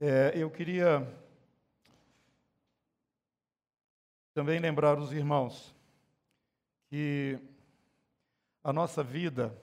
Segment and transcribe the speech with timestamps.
[0.00, 1.08] É, eu queria
[4.34, 5.72] também lembrar os irmãos
[6.88, 7.38] que
[8.62, 9.56] a nossa vida,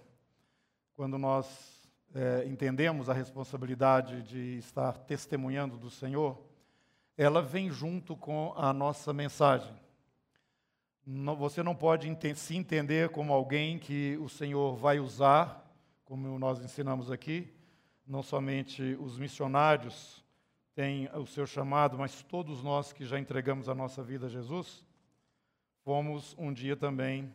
[0.93, 6.41] quando nós é, entendemos a responsabilidade de estar testemunhando do Senhor,
[7.17, 9.75] ela vem junto com a nossa mensagem.
[11.05, 15.69] Não, você não pode ente se entender como alguém que o Senhor vai usar,
[16.05, 17.53] como nós ensinamos aqui,
[18.07, 20.20] não somente os missionários
[20.73, 24.85] têm o seu chamado, mas todos nós que já entregamos a nossa vida a Jesus,
[25.83, 27.33] fomos um dia também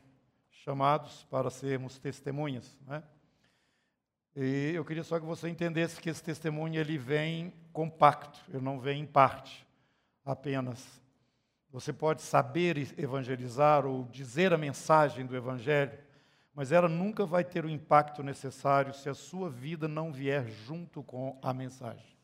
[0.51, 2.79] chamados para sermos testemunhas.
[2.87, 3.03] Né?
[4.35, 8.79] E eu queria só que você entendesse que esse testemunho ele vem compacto, ele não
[8.79, 9.67] vem em parte
[10.25, 11.01] apenas.
[11.71, 15.99] Você pode saber evangelizar ou dizer a mensagem do Evangelho,
[16.55, 21.03] mas ela nunca vai ter o impacto necessário se a sua vida não vier junto
[21.03, 22.16] com a mensagem.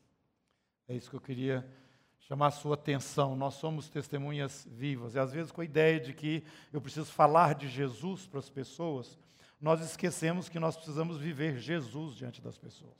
[0.92, 1.66] É isso que eu queria
[2.20, 3.34] chamar a sua atenção.
[3.34, 5.14] Nós somos testemunhas vivas.
[5.14, 8.50] E às vezes, com a ideia de que eu preciso falar de Jesus para as
[8.50, 9.18] pessoas,
[9.58, 12.92] nós esquecemos que nós precisamos viver Jesus diante das pessoas.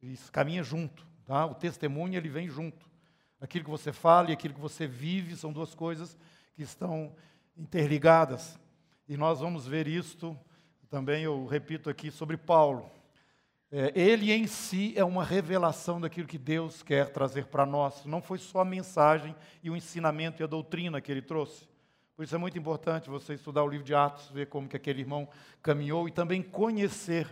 [0.00, 1.46] Isso caminha junto, tá?
[1.46, 2.88] O testemunho ele vem junto.
[3.40, 6.16] Aquilo que você fala e aquilo que você vive são duas coisas
[6.54, 7.12] que estão
[7.56, 8.56] interligadas.
[9.08, 10.38] E nós vamos ver isto
[10.88, 12.88] também, eu repito aqui, sobre Paulo.
[13.70, 18.06] É, ele em si é uma revelação daquilo que Deus quer trazer para nós.
[18.06, 21.68] Não foi só a mensagem e o ensinamento e a doutrina que ele trouxe.
[22.16, 25.00] Por isso é muito importante você estudar o livro de Atos, ver como que aquele
[25.00, 25.28] irmão
[25.62, 27.28] caminhou e também conhecer,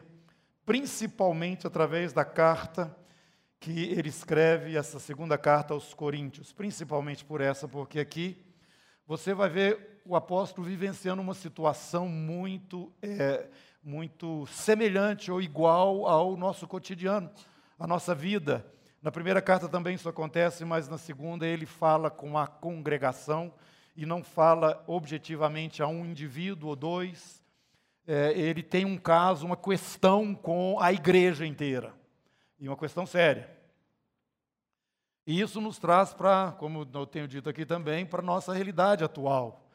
[0.64, 2.94] principalmente através da carta
[3.58, 8.36] que ele escreve, essa segunda carta aos Coríntios, principalmente por essa, porque aqui
[9.06, 13.48] você vai ver o apóstolo vivenciando uma situação muito é,
[13.86, 17.30] muito semelhante ou igual ao nosso cotidiano,
[17.78, 18.66] à nossa vida.
[19.00, 23.54] Na primeira carta também isso acontece, mas na segunda ele fala com a congregação
[23.96, 27.40] e não fala objetivamente a um indivíduo ou dois.
[28.04, 31.94] É, ele tem um caso, uma questão com a igreja inteira,
[32.58, 33.48] e uma questão séria.
[35.24, 39.04] E isso nos traz para, como eu tenho dito aqui também, para a nossa realidade
[39.04, 39.65] atual.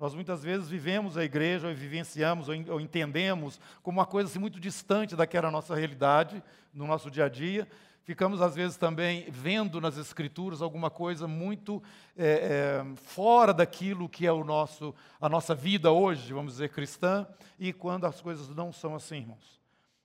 [0.00, 4.58] Nós muitas vezes vivemos a igreja, ou vivenciamos, ou entendemos como uma coisa assim, muito
[4.58, 7.68] distante daquela nossa realidade, no nosso dia a dia.
[8.02, 11.82] Ficamos, às vezes, também vendo nas Escrituras alguma coisa muito
[12.16, 17.26] é, é, fora daquilo que é o nosso, a nossa vida hoje, vamos dizer, cristã,
[17.58, 19.60] e quando as coisas não são assim, irmãos.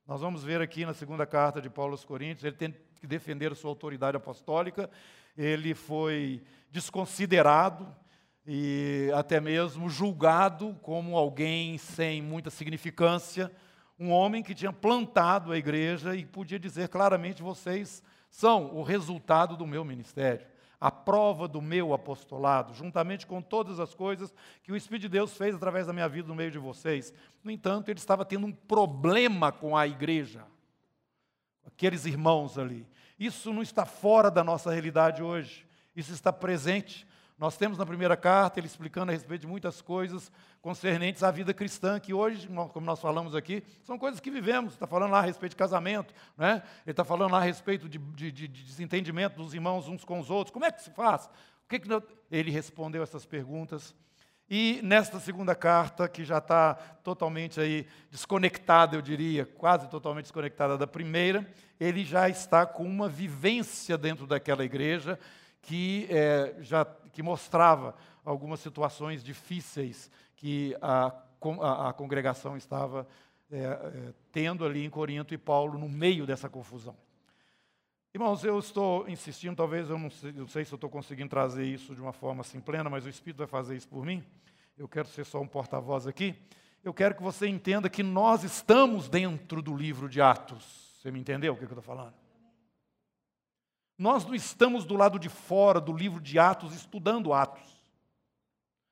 [0.06, 3.54] Nós vamos ver aqui na segunda carta de Paulo aos Coríntios, ele tem que defender
[3.54, 4.90] a sua autoridade apostólica,
[5.38, 7.88] ele foi desconsiderado,
[8.48, 13.52] e até mesmo julgado como alguém sem muita significância,
[14.00, 19.58] um homem que tinha plantado a igreja e podia dizer claramente: vocês são o resultado
[19.58, 20.46] do meu ministério,
[20.80, 25.36] a prova do meu apostolado, juntamente com todas as coisas que o Espírito de Deus
[25.36, 27.14] fez através da minha vida no meio de vocês.
[27.44, 30.44] No entanto, ele estava tendo um problema com a igreja,
[31.66, 32.86] aqueles irmãos ali.
[33.18, 37.08] Isso não está fora da nossa realidade hoje, isso está presente.
[37.38, 40.32] Nós temos na primeira carta ele explicando a respeito de muitas coisas
[40.62, 44.74] concernentes à vida cristã, que hoje, como nós falamos aqui, são coisas que vivemos.
[44.74, 46.64] Está falando lá a respeito de casamento, né?
[46.86, 50.30] ele está falando lá a respeito de, de, de, desentendimento dos irmãos uns com os
[50.30, 50.54] outros.
[50.54, 51.26] Como é que se faz?
[51.26, 51.90] O que, que
[52.32, 53.94] ele respondeu essas perguntas?
[54.50, 60.78] E nesta segunda carta, que já está totalmente aí desconectada, eu diria, quase totalmente desconectada
[60.78, 61.46] da primeira,
[61.80, 65.20] ele já está com uma vivência dentro daquela igreja
[65.66, 71.12] que é, já que mostrava algumas situações difíceis que a,
[71.62, 73.08] a, a congregação estava
[73.52, 76.96] é, é, tendo ali em Corinto e Paulo no meio dessa confusão.
[78.14, 81.66] Irmãos, eu estou insistindo, talvez eu não sei, não sei se eu estou conseguindo trazer
[81.66, 84.24] isso de uma forma assim plena, mas o Espírito vai fazer isso por mim.
[84.78, 86.36] Eu quero ser só um porta-voz aqui.
[86.84, 90.94] Eu quero que você entenda que nós estamos dentro do livro de Atos.
[91.02, 92.25] Você me entendeu o que eu estou falando?
[93.98, 97.64] Nós não estamos do lado de fora do livro de Atos estudando Atos.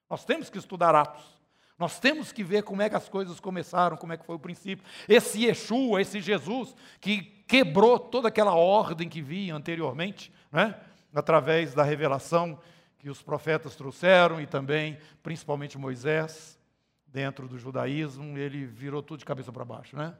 [0.09, 1.33] Nós temos que estudar Atos.
[1.77, 4.39] Nós temos que ver como é que as coisas começaram, como é que foi o
[4.39, 4.85] princípio.
[5.09, 10.79] Esse Yeshua, esse Jesus, que quebrou toda aquela ordem que via anteriormente, né?
[11.13, 12.59] através da revelação
[12.99, 16.57] que os profetas trouxeram e também, principalmente Moisés,
[17.05, 19.95] dentro do judaísmo, ele virou tudo de cabeça para baixo.
[19.97, 20.15] Né?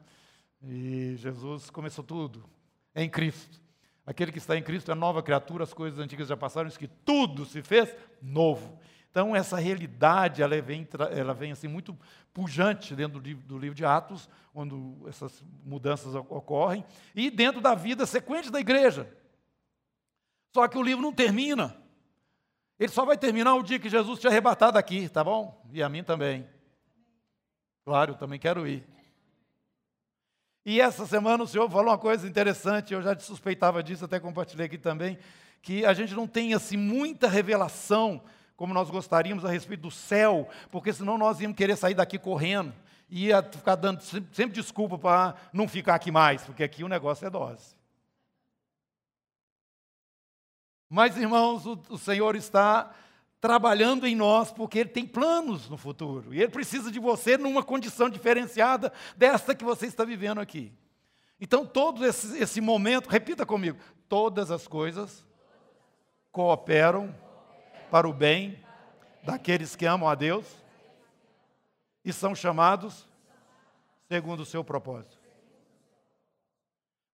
[0.62, 2.44] E Jesus começou tudo
[2.94, 3.63] em Cristo.
[4.06, 6.88] Aquele que está em Cristo é nova criatura, as coisas antigas já passaram, isso que
[6.88, 8.78] tudo se fez novo.
[9.10, 10.86] Então, essa realidade, ela vem,
[11.16, 11.96] ela vem assim muito
[12.32, 16.84] pujante dentro do livro, do livro de Atos, quando essas mudanças ocorrem,
[17.14, 19.08] e dentro da vida sequente da igreja.
[20.52, 21.76] Só que o livro não termina.
[22.78, 25.64] Ele só vai terminar o dia que Jesus te arrebatar daqui, tá bom?
[25.72, 26.46] E a mim também.
[27.84, 28.84] Claro, eu também quero ir.
[30.64, 34.66] E essa semana o Senhor falou uma coisa interessante, eu já suspeitava disso, até compartilhei
[34.66, 35.18] aqui também,
[35.60, 38.22] que a gente não tem assim muita revelação
[38.56, 42.72] como nós gostaríamos a respeito do céu, porque senão nós íamos querer sair daqui correndo
[43.10, 47.26] e ia ficar dando sempre desculpa para não ficar aqui mais, porque aqui o negócio
[47.26, 47.74] é dose.
[50.88, 52.94] Mas, irmãos, o, o Senhor está
[53.44, 56.32] trabalhando em nós, porque Ele tem planos no futuro.
[56.32, 60.72] E Ele precisa de você numa condição diferenciada desta que você está vivendo aqui.
[61.38, 65.26] Então, todo esse, esse momento, repita comigo: todas as coisas
[66.32, 67.14] cooperam
[67.90, 68.64] para o bem
[69.22, 70.46] daqueles que amam a Deus
[72.02, 73.06] e são chamados
[74.08, 75.23] segundo o seu propósito.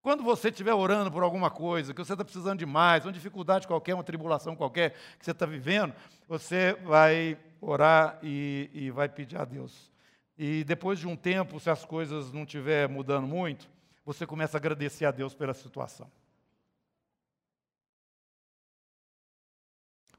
[0.02, 3.66] Quando você estiver orando por alguma coisa, que você está precisando de mais, uma dificuldade
[3.66, 5.94] qualquer, uma tribulação qualquer que você está vivendo,
[6.26, 9.90] você vai orar e, e vai pedir a Deus.
[10.38, 13.68] E depois de um tempo, se as coisas não estiver mudando muito,
[14.02, 16.10] você começa a agradecer a Deus pela situação.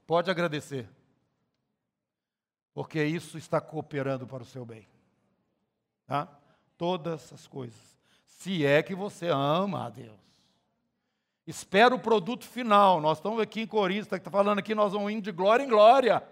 [0.06, 0.88] Pode agradecer,
[2.74, 4.88] porque isso está cooperando para o seu bem.
[6.06, 6.27] Tá?
[6.77, 7.91] Todas as coisas
[8.42, 10.20] se é que você ama a Deus.
[11.46, 13.00] Espera o produto final.
[13.00, 16.24] Nós estamos aqui em Coríntios, está falando aqui, nós vamos indo de glória em glória.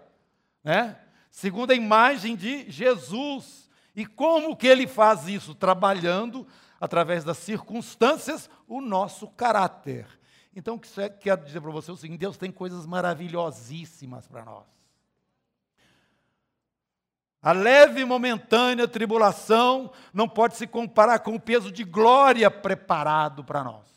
[0.64, 0.98] Né?
[1.30, 3.70] Segundo a imagem de Jesus.
[3.94, 5.54] E como que ele faz isso?
[5.54, 6.44] Trabalhando,
[6.80, 10.06] através das circunstâncias, o nosso caráter.
[10.54, 14.26] Então, o que isso quero dizer para você é o seguinte: Deus tem coisas maravilhosíssimas
[14.26, 14.79] para nós.
[17.42, 23.42] A leve e momentânea tribulação não pode se comparar com o peso de glória preparado
[23.42, 23.88] para nós.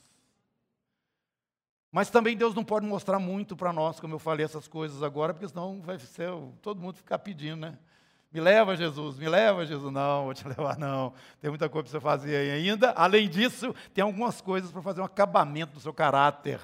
[1.92, 5.34] Mas também Deus não pode mostrar muito para nós, como eu falei essas coisas agora,
[5.34, 6.30] porque senão vai ser
[6.62, 7.78] todo mundo ficar pedindo, né?
[8.31, 9.94] Me leva, Jesus, me leva, Jesus.
[9.94, 11.13] Não, vou te levar, não.
[11.40, 12.92] Tem muita coisa para você fazer aí ainda.
[12.94, 16.60] Além disso, tem algumas coisas para fazer um acabamento do seu caráter.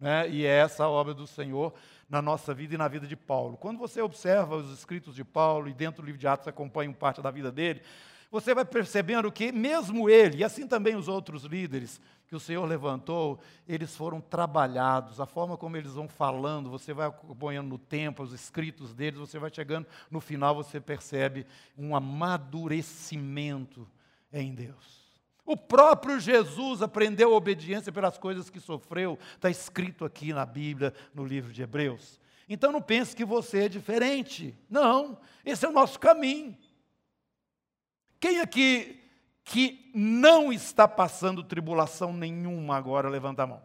[0.00, 0.28] Né?
[0.28, 1.72] E é essa obra do Senhor
[2.08, 3.56] na nossa vida e na vida de Paulo.
[3.56, 7.22] Quando você observa os escritos de Paulo e dentro do livro de Atos acompanha parte
[7.22, 7.82] da vida dele,
[8.30, 12.64] você vai percebendo que mesmo ele, e assim também os outros líderes que o Senhor
[12.64, 13.38] levantou,
[13.68, 18.32] eles foram trabalhados, a forma como eles vão falando, você vai acompanhando no tempo, os
[18.32, 21.46] escritos deles, você vai chegando no final, você percebe
[21.76, 23.86] um amadurecimento
[24.32, 25.01] em Deus.
[25.44, 30.94] O próprio Jesus aprendeu a obediência pelas coisas que sofreu, está escrito aqui na Bíblia,
[31.12, 32.20] no livro de Hebreus.
[32.48, 34.56] Então não pense que você é diferente.
[34.70, 36.56] Não, esse é o nosso caminho.
[38.20, 39.00] Quem aqui
[39.44, 43.62] que não está passando tribulação nenhuma agora, levanta a mão.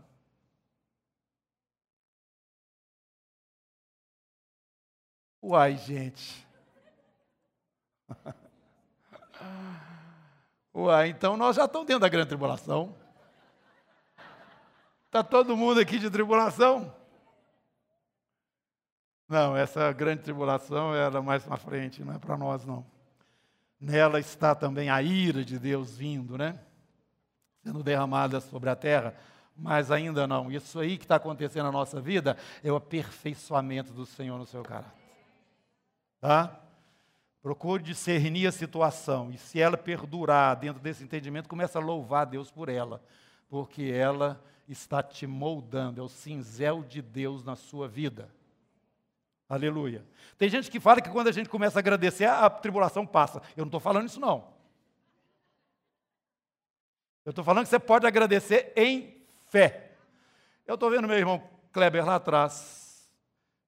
[5.42, 6.46] Uai, gente.
[10.78, 12.96] Ué, então nós já estamos dentro da grande tribulação.
[15.08, 16.94] Está todo mundo aqui de tribulação?
[19.28, 22.86] Não, essa grande tribulação era mais para frente, não é para nós não.
[23.82, 26.60] Nela está também a ira de Deus vindo, né?
[27.64, 29.16] Sendo derramada sobre a terra,
[29.56, 30.52] mas ainda não.
[30.52, 34.62] Isso aí que está acontecendo na nossa vida é o aperfeiçoamento do Senhor no seu
[34.62, 34.94] caráter.
[36.22, 36.67] Tá?
[37.48, 42.26] Procure discernir a situação e se ela perdurar dentro desse entendimento, comece a louvar a
[42.26, 43.02] Deus por ela,
[43.48, 48.30] porque ela está te moldando, é o cinzel de Deus na sua vida.
[49.48, 50.06] Aleluia.
[50.38, 53.42] Tem gente que fala que quando a gente começa a agradecer, a tribulação passa.
[53.56, 54.54] Eu não estou falando isso, não.
[57.24, 59.94] Eu estou falando que você pode agradecer em fé.
[60.66, 63.10] Eu estou vendo meu irmão Kleber lá atrás.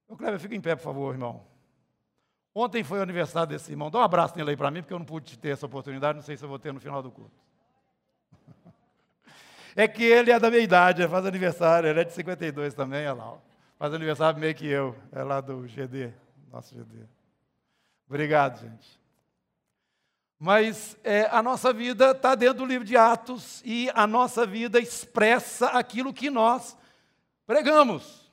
[0.06, 1.49] O Kleber, fica em pé, por favor, irmão.
[2.54, 3.90] Ontem foi o aniversário desse irmão.
[3.90, 6.22] Dá um abraço nele aí para mim, porque eu não pude ter essa oportunidade, não
[6.22, 7.32] sei se eu vou ter no final do culto.
[9.76, 13.12] É que ele é da minha idade, faz aniversário, ele é de 52 também, olha
[13.12, 13.38] lá.
[13.78, 16.12] Faz aniversário meio que eu, é lá do GD,
[16.50, 17.06] nosso GD.
[18.08, 19.00] Obrigado, gente.
[20.36, 24.80] Mas é, a nossa vida está dentro do livro de Atos e a nossa vida
[24.80, 26.76] expressa aquilo que nós
[27.46, 28.32] pregamos.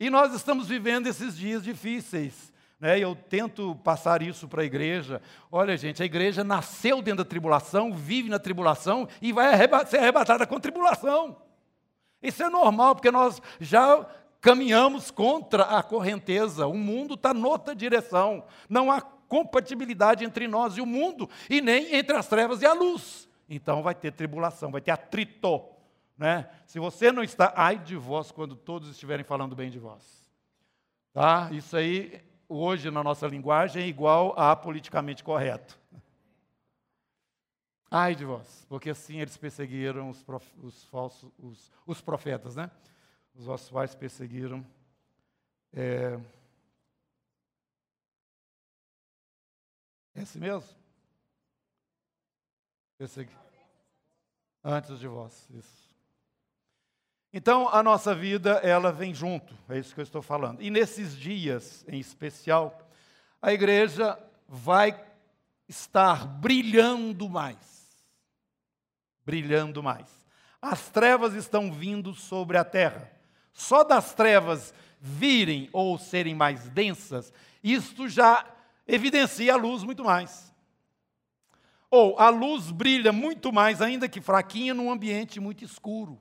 [0.00, 2.52] E nós estamos vivendo esses dias difíceis.
[2.78, 2.98] Né?
[2.98, 5.22] Eu tento passar isso para a igreja.
[5.50, 9.56] Olha, gente, a igreja nasceu dentro da tribulação, vive na tribulação e vai
[9.86, 11.36] ser arrebatada com tribulação.
[12.22, 14.06] Isso é normal, porque nós já
[14.40, 16.66] caminhamos contra a correnteza.
[16.66, 18.44] O mundo está noutra direção.
[18.68, 22.72] Não há compatibilidade entre nós e o mundo, e nem entre as trevas e a
[22.72, 23.28] luz.
[23.48, 25.64] Então vai ter tribulação, vai ter atrito
[26.16, 26.48] Né?
[26.64, 30.24] Se você não está, ai de vós quando todos estiverem falando bem de vós.
[31.12, 31.48] Tá?
[31.52, 35.78] Isso aí, hoje na nossa linguagem, é igual a politicamente correto.
[37.90, 42.70] Ai de vós, porque assim eles perseguiram os, prof, os falsos, os, os, profetas, né?
[43.34, 44.66] Os vossos pais perseguiram.
[45.72, 46.18] É,
[50.14, 50.68] é assim mesmo?
[52.98, 53.32] Persegui...
[54.64, 55.85] Antes de vós, isso.
[57.38, 60.62] Então, a nossa vida, ela vem junto, é isso que eu estou falando.
[60.62, 62.88] E nesses dias, em especial,
[63.42, 64.98] a igreja vai
[65.68, 67.58] estar brilhando mais.
[69.22, 70.08] Brilhando mais.
[70.62, 73.12] As trevas estão vindo sobre a terra.
[73.52, 77.30] Só das trevas virem ou serem mais densas,
[77.62, 78.46] isto já
[78.88, 80.54] evidencia a luz muito mais.
[81.90, 86.18] Ou a luz brilha muito mais, ainda que fraquinha, num ambiente muito escuro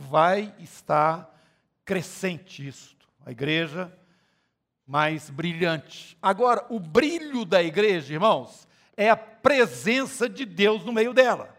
[0.00, 1.28] vai estar
[1.84, 3.08] crescente isto.
[3.26, 3.92] A igreja
[4.86, 6.16] mais brilhante.
[6.22, 11.54] Agora, o brilho da igreja, irmãos, é a presença de Deus no meio dela.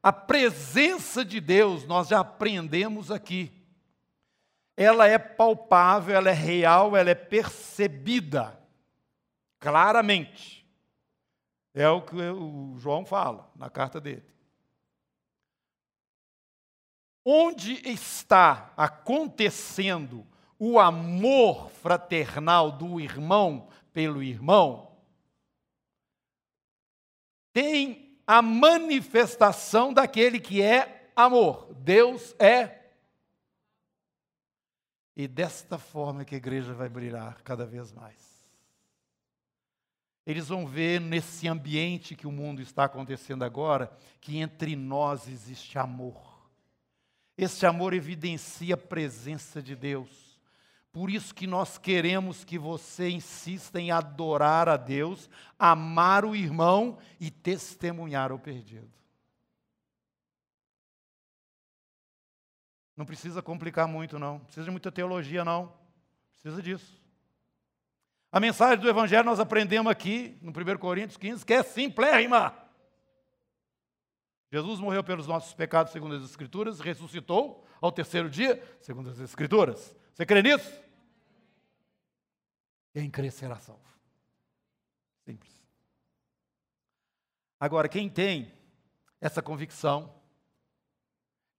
[0.00, 3.52] A presença de Deus, nós já aprendemos aqui.
[4.76, 8.56] Ela é palpável, ela é real, ela é percebida
[9.58, 10.64] claramente.
[11.74, 14.37] É o que o João fala na carta dele.
[17.30, 20.26] Onde está acontecendo
[20.58, 24.96] o amor fraternal do irmão pelo irmão,
[27.52, 31.74] tem a manifestação daquele que é amor.
[31.74, 32.92] Deus é.
[35.14, 38.42] E desta forma que a igreja vai brilhar cada vez mais.
[40.24, 45.78] Eles vão ver nesse ambiente que o mundo está acontecendo agora, que entre nós existe
[45.78, 46.27] amor.
[47.38, 50.36] Esse amor evidencia a presença de Deus.
[50.90, 56.98] Por isso que nós queremos que você insista em adorar a Deus, amar o irmão
[57.20, 58.90] e testemunhar o perdido.
[62.96, 64.40] Não precisa complicar muito, não.
[64.40, 65.72] Precisa de muita teologia, não.
[66.32, 67.00] Precisa disso.
[68.32, 72.67] A mensagem do Evangelho nós aprendemos aqui, no 1 Coríntios 15, que é simplérrima.
[74.50, 79.94] Jesus morreu pelos nossos pecados, segundo as Escrituras, ressuscitou ao terceiro dia, segundo as Escrituras.
[80.14, 80.72] Você crê nisso?
[82.92, 83.82] Quem crê será salvo.
[85.24, 85.52] Simples.
[87.60, 88.52] Agora, quem tem
[89.20, 90.14] essa convicção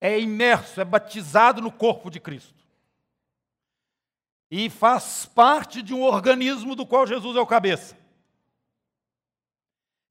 [0.01, 2.57] é imerso, é batizado no corpo de Cristo.
[4.49, 7.98] E faz parte de um organismo do qual Jesus é o cabeça.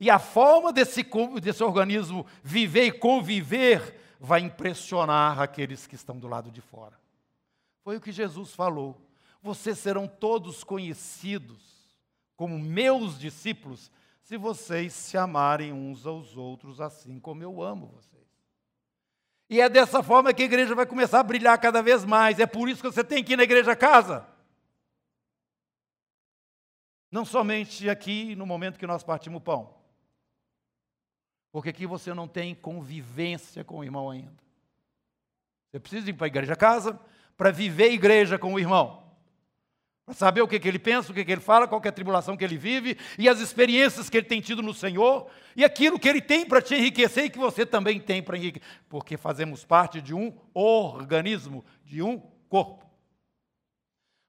[0.00, 1.04] E a forma desse,
[1.42, 6.98] desse organismo viver e conviver vai impressionar aqueles que estão do lado de fora.
[7.82, 9.00] Foi o que Jesus falou.
[9.42, 11.96] Vocês serão todos conhecidos
[12.36, 13.90] como meus discípulos
[14.22, 18.18] se vocês se amarem uns aos outros assim como eu amo vocês.
[19.50, 22.38] E é dessa forma que a igreja vai começar a brilhar cada vez mais.
[22.38, 24.26] É por isso que você tem que ir na igreja casa.
[27.10, 29.77] Não somente aqui no momento que nós partimos o pão.
[31.50, 34.42] Porque aqui você não tem convivência com o irmão ainda.
[35.70, 36.98] Você precisa ir para a igreja casa
[37.36, 39.04] para viver igreja com o irmão.
[40.04, 41.92] Para saber o que, que ele pensa, o que, que ele fala, qual é a
[41.92, 45.98] tribulação que ele vive, e as experiências que ele tem tido no Senhor, e aquilo
[45.98, 48.66] que ele tem para te enriquecer e que você também tem para enriquecer.
[48.88, 52.84] Porque fazemos parte de um organismo, de um corpo.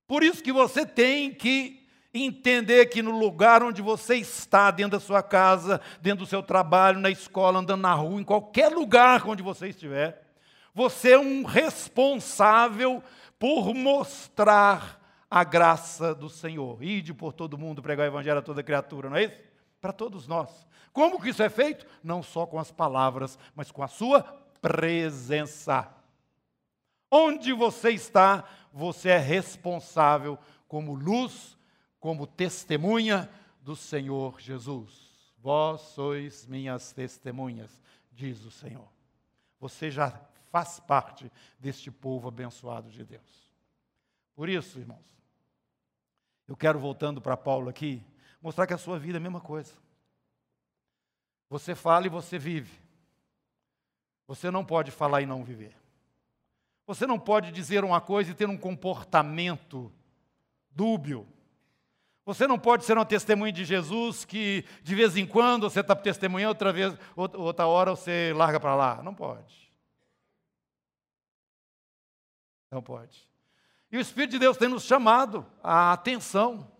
[0.06, 1.79] Por isso que você tem que
[2.14, 7.00] entender que no lugar onde você está, dentro da sua casa, dentro do seu trabalho,
[7.00, 10.28] na escola, andando na rua, em qualquer lugar onde você estiver,
[10.74, 13.04] você é um responsável
[13.38, 15.00] por mostrar
[15.30, 16.82] a graça do Senhor.
[16.84, 19.38] Ide por todo mundo, pregar o evangelho a toda criatura, não é isso?
[19.80, 20.68] Para todos nós.
[20.92, 21.86] Como que isso é feito?
[22.04, 24.24] Não só com as palavras, mas com a sua
[24.62, 25.88] presença.
[27.12, 30.38] Onde você está, você é responsável
[30.68, 31.58] como luz
[32.00, 33.30] como testemunha
[33.62, 35.34] do Senhor Jesus.
[35.38, 38.88] Vós sois minhas testemunhas, diz o Senhor.
[39.60, 40.10] Você já
[40.52, 43.50] faz parte deste povo abençoado de Deus.
[44.36, 45.06] Por isso, irmãos,
[46.48, 48.04] eu quero, voltando para Paulo aqui,
[48.42, 49.74] mostrar que a sua vida é a mesma coisa.
[51.50, 52.80] Você fala e você vive.
[54.28, 55.76] Você não pode falar e não viver.
[56.86, 59.92] Você não pode dizer uma coisa e ter um comportamento
[60.72, 61.28] dúbio.
[62.30, 65.96] Você não pode ser uma testemunha de Jesus que de vez em quando você está
[65.96, 69.02] testemunhando, outra vez, outra hora você larga para lá.
[69.02, 69.74] Não pode.
[72.70, 73.28] Não pode.
[73.92, 76.72] E o Espírito de Deus tem nos chamado a atenção,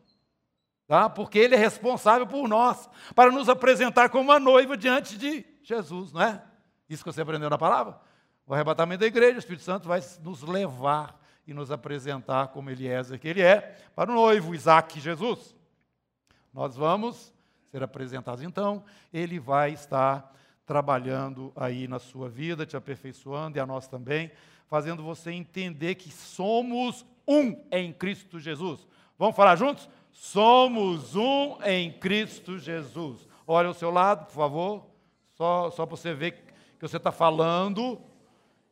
[0.86, 1.10] tá?
[1.10, 6.14] porque Ele é responsável por nós, para nos apresentar como uma noiva diante de Jesus,
[6.14, 6.44] não é?
[6.88, 8.00] Isso que você aprendeu na palavra?
[8.46, 11.19] O arrebatamento da igreja, o Espírito Santo vai nos levar
[11.50, 15.56] e nos apresentar como Eliezer que ele é, para o noivo Isaac Jesus.
[16.54, 17.34] Nós vamos
[17.72, 18.44] ser apresentados.
[18.44, 20.32] Então, ele vai estar
[20.64, 24.32] trabalhando aí na sua vida, te aperfeiçoando e a nós também,
[24.68, 28.88] fazendo você entender que somos um em Cristo Jesus.
[29.18, 29.90] Vamos falar juntos?
[30.12, 33.28] Somos um em Cristo Jesus.
[33.48, 34.86] Olha ao seu lado, por favor,
[35.34, 38.00] só, só para você ver que você está falando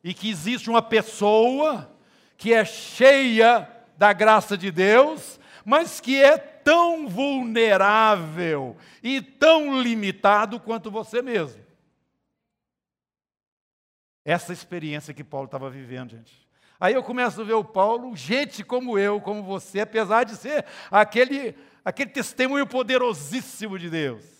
[0.04, 1.90] e que existe uma pessoa
[2.38, 3.68] que é cheia
[3.98, 11.62] da graça de Deus, mas que é tão vulnerável e tão limitado quanto você mesmo.
[14.24, 16.46] Essa experiência que Paulo estava vivendo, gente.
[16.78, 20.64] Aí eu começo a ver o Paulo, gente como eu, como você, apesar de ser
[20.92, 24.37] aquele, aquele testemunho poderosíssimo de Deus.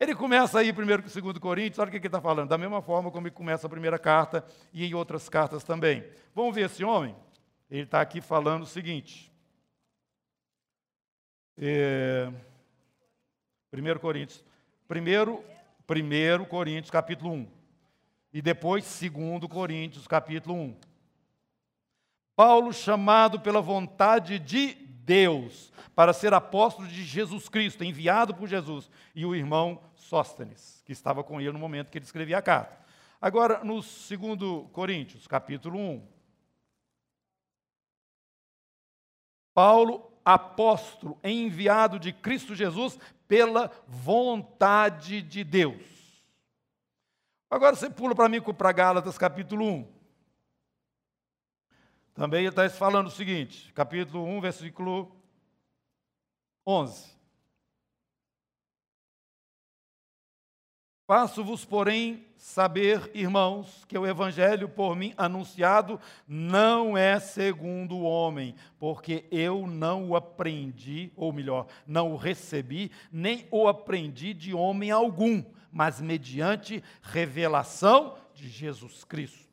[0.00, 3.10] Ele começa aí primeiro segundo Coríntios, olha o que ele está falando, da mesma forma
[3.10, 4.42] como ele começa a primeira carta
[4.72, 6.02] e em outras cartas também.
[6.34, 7.14] Vamos ver esse homem?
[7.70, 9.30] Ele está aqui falando o seguinte.
[11.58, 12.32] É,
[13.70, 14.42] 1 Coríntios.
[14.88, 15.44] Primeiro,
[15.86, 17.48] 1 Coríntios, capítulo 1.
[18.32, 20.76] E depois, 2 Coríntios, capítulo 1.
[22.34, 28.88] Paulo, chamado pela vontade de Deus para ser apóstolo de Jesus Cristo, enviado por Jesus,
[29.14, 32.76] e o irmão Sóstenes, que estava com ele no momento que ele escrevia a carta.
[33.20, 36.08] Agora, no 2 Coríntios, capítulo 1.
[39.54, 42.98] Paulo, apóstolo, enviado de Cristo Jesus
[43.28, 46.24] pela vontade de Deus.
[47.48, 49.92] Agora você pula para mim para Gálatas, capítulo 1.
[52.14, 55.16] Também está falando o seguinte, capítulo 1, versículo
[56.66, 57.19] 11.
[61.10, 68.54] Faço-vos, porém, saber, irmãos, que o evangelho por mim anunciado não é segundo o homem,
[68.78, 74.92] porque eu não o aprendi, ou melhor, não o recebi, nem o aprendi de homem
[74.92, 75.42] algum,
[75.72, 79.50] mas mediante revelação de Jesus Cristo.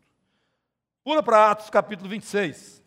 [1.03, 2.83] Pula para Atos capítulo 26.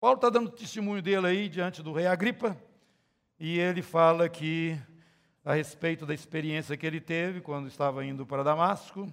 [0.00, 2.56] Paulo está dando testemunho dele aí diante do rei Agripa,
[3.38, 4.80] e ele fala que
[5.48, 9.10] a respeito da experiência que ele teve quando estava indo para Damasco,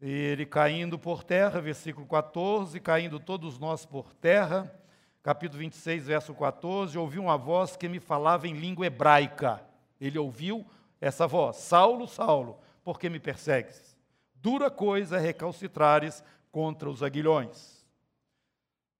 [0.00, 4.72] e ele caindo por terra, versículo 14, caindo todos nós por terra,
[5.20, 9.60] capítulo 26, verso 14, ouvi uma voz que me falava em língua hebraica.
[10.00, 10.64] Ele ouviu
[11.00, 13.96] essa voz: Saulo, Saulo, por que me persegues?
[14.36, 17.84] Dura coisa é recalcitrares contra os aguilhões.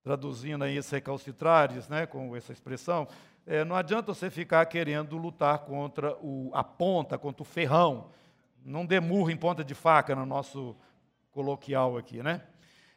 [0.03, 3.07] Traduzindo aí esse recalcitrares, né, com essa expressão,
[3.48, 8.11] é, não adianta você ficar querendo lutar contra o, a ponta, contra o ferrão.
[8.62, 10.76] Não demurra em ponta de faca no nosso
[11.30, 12.42] coloquial aqui, né?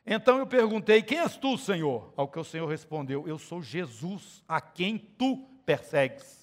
[0.06, 2.14] Então eu perguntei: Quem és tu, Senhor?
[2.18, 6.42] Ao que o Senhor respondeu: Eu sou Jesus, a quem tu persegues.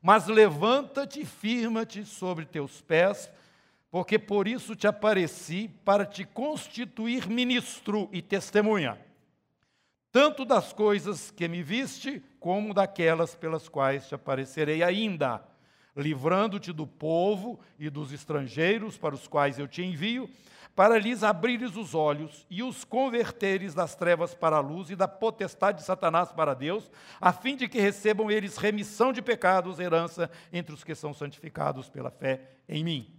[0.00, 3.28] Mas levanta-te e firma-te sobre teus pés,
[3.90, 8.96] porque por isso te apareci para te constituir ministro e testemunha,
[10.12, 15.42] tanto das coisas que me viste, como daquelas pelas quais te aparecerei ainda,
[15.96, 20.28] livrando-te do povo e dos estrangeiros para os quais eu te envio,
[20.76, 25.08] para lhes abrires os olhos e os converteres das trevas para a luz e da
[25.08, 30.30] potestade de Satanás para Deus, a fim de que recebam eles remissão de pecados, herança
[30.52, 33.14] entre os que são santificados pela fé em mim.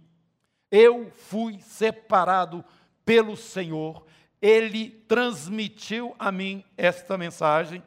[0.70, 2.64] Eu fui separado
[3.04, 4.04] pelo Senhor,
[4.44, 7.82] Ele transmitiu a mim esta mensagem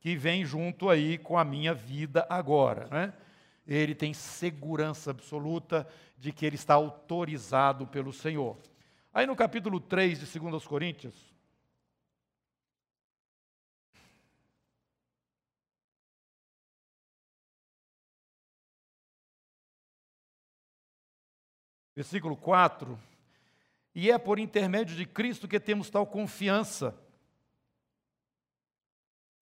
[0.00, 2.86] que vem junto aí com a minha vida agora.
[2.86, 3.12] Né?
[3.66, 8.56] Ele tem segurança absoluta de que ele está autorizado pelo Senhor.
[9.12, 11.14] Aí no capítulo 3 de 2 Coríntios,
[21.94, 23.17] versículo 4.
[24.00, 26.96] E é por intermédio de Cristo que temos tal confiança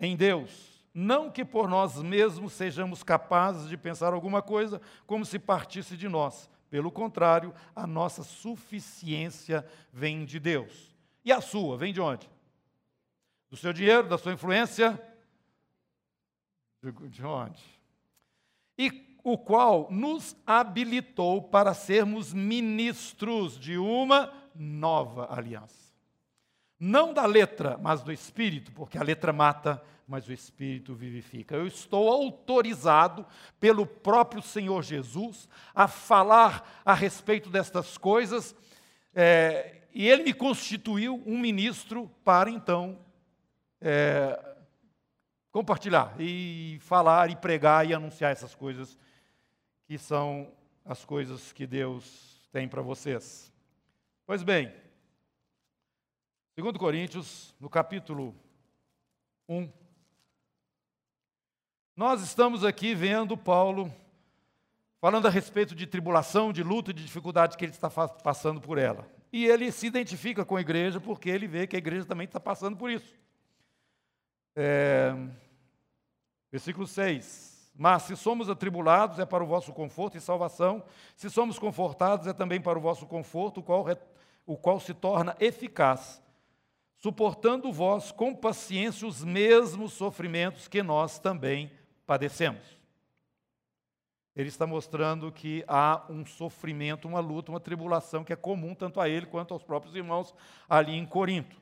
[0.01, 0.83] em Deus.
[0.95, 6.09] Não que por nós mesmos sejamos capazes de pensar alguma coisa como se partisse de
[6.09, 6.49] nós.
[6.71, 10.97] Pelo contrário, a nossa suficiência vem de Deus.
[11.23, 12.27] E a sua, vem de onde?
[13.51, 14.99] Do seu dinheiro, da sua influência?
[16.83, 17.63] De, de onde?
[18.79, 25.87] E o qual nos habilitou para sermos ministros de uma nova aliança.
[26.79, 31.57] Não da letra, mas do espírito, porque a letra mata, mas o espírito vivifica.
[31.57, 33.27] Eu estou autorizado
[33.59, 38.55] pelo próprio Senhor Jesus a falar a respeito destas coisas,
[39.15, 42.99] é, e ele me constituiu um ministro para então
[43.81, 44.55] é,
[45.51, 48.99] compartilhar e falar e pregar e anunciar essas coisas
[49.87, 50.53] que são
[50.85, 53.51] as coisas que Deus tem para vocês.
[54.27, 54.75] Pois bem,
[56.57, 58.35] 2 Coríntios, no capítulo
[59.49, 59.71] 1,
[61.95, 63.89] nós estamos aqui vendo Paulo
[65.01, 69.09] falando a respeito de tribulação, de luta, de dificuldade que ele está passando por ela.
[69.33, 72.41] E ele se identifica com a igreja porque ele vê que a igreja também está
[72.41, 73.15] passando por isso.
[74.57, 75.15] É,
[76.51, 77.56] versículo 6.
[77.79, 80.83] Mas se somos atribulados, é para o vosso conforto e salvação.
[81.15, 83.85] Se somos confortados, é também para o vosso conforto, o qual,
[84.47, 86.23] o qual se torna eficaz,
[86.97, 91.71] suportando vós com paciência os mesmos sofrimentos que nós também
[92.07, 92.77] padecemos.
[94.35, 99.01] Ele está mostrando que há um sofrimento, uma luta, uma tribulação que é comum tanto
[99.01, 100.35] a ele quanto aos próprios irmãos
[100.69, 101.57] ali em Corinto.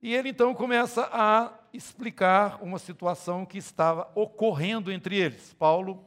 [0.00, 5.54] E ele então começa a explicar uma situação que estava ocorrendo entre eles.
[5.54, 6.04] Paulo,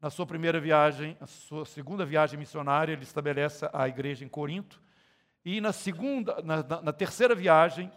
[0.00, 4.82] na sua primeira viagem, a sua segunda viagem missionária, ele estabelece a igreja em Corinto.
[5.44, 7.90] E na segunda, na, na, na terceira viagem,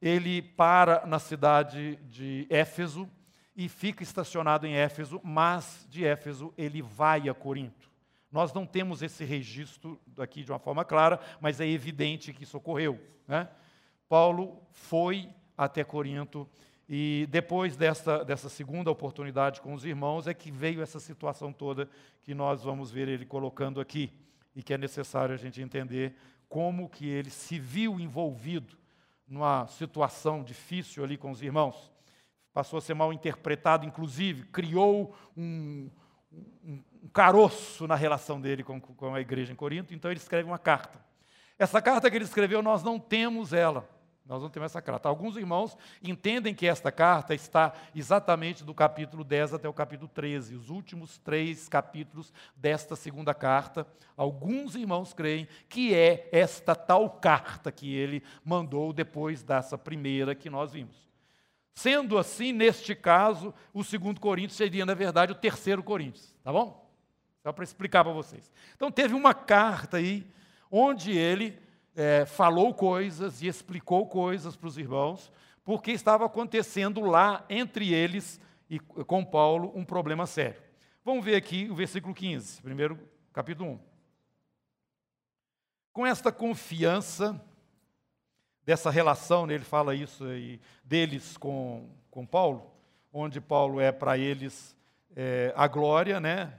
[0.00, 3.08] ele para na cidade de Éfeso
[3.54, 7.90] e fica estacionado em Éfeso, mas de Éfeso ele vai a Corinto.
[8.30, 12.56] Nós não temos esse registro aqui de uma forma clara, mas é evidente que isso
[12.56, 12.98] ocorreu.
[13.28, 13.46] Né?
[14.08, 15.28] Paulo foi
[15.64, 16.48] até Corinto
[16.88, 21.88] e depois dessa, dessa segunda oportunidade com os irmãos é que veio essa situação toda
[22.22, 24.12] que nós vamos ver ele colocando aqui
[24.54, 26.14] e que é necessário a gente entender
[26.48, 28.76] como que ele se viu envolvido
[29.26, 31.90] numa situação difícil ali com os irmãos.
[32.52, 35.88] Passou a ser mal interpretado, inclusive, criou um,
[36.30, 40.46] um, um caroço na relação dele com, com a igreja em Corinto, então ele escreve
[40.46, 41.00] uma carta.
[41.58, 43.88] Essa carta que ele escreveu, nós não temos ela.
[44.24, 45.08] Nós não temos essa carta.
[45.08, 50.54] Alguns irmãos entendem que esta carta está exatamente do capítulo 10 até o capítulo 13,
[50.54, 53.86] os últimos três capítulos desta segunda carta.
[54.16, 60.48] Alguns irmãos creem que é esta tal carta que ele mandou depois dessa primeira que
[60.48, 61.10] nós vimos.
[61.74, 66.88] Sendo assim, neste caso, o segundo Coríntios seria, na verdade, o terceiro Coríntios, tá bom?
[67.42, 68.52] Só para explicar para vocês.
[68.76, 70.24] Então, teve uma carta aí,
[70.70, 71.58] onde ele
[71.94, 75.32] é, falou coisas e explicou coisas para os irmãos,
[75.64, 80.60] porque estava acontecendo lá entre eles e com Paulo um problema sério.
[81.04, 82.98] Vamos ver aqui o versículo 15, primeiro
[83.32, 83.80] capítulo 1.
[85.92, 87.40] Com esta confiança
[88.64, 92.70] dessa relação, né, ele fala isso aí, deles com, com Paulo,
[93.12, 94.76] onde Paulo é para eles
[95.14, 96.54] é, a glória, né?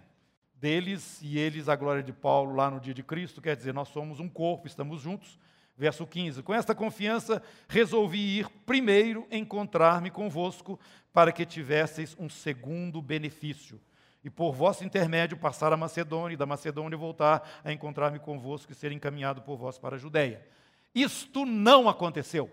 [0.63, 3.89] Deles e eles a glória de Paulo lá no dia de Cristo, quer dizer, nós
[3.89, 5.37] somos um corpo, estamos juntos.
[5.75, 10.79] Verso 15: Com esta confiança resolvi ir primeiro encontrar-me convosco,
[11.11, 13.77] para que tivesseis um segundo benefício,
[14.23, 18.75] e por vosso intermédio passar a Macedônia, e da Macedônia voltar a encontrar-me convosco e
[18.75, 20.47] ser encaminhado por vós para a Judéia.
[20.95, 22.49] Isto não aconteceu.